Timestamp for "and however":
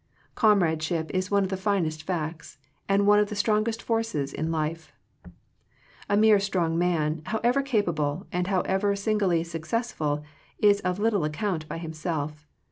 8.31-8.95